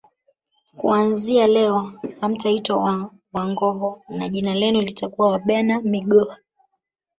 [0.77, 6.37] Kuanzia leo hamtaitwa Wanghoo na jina lenu litakuwa Wabena migoha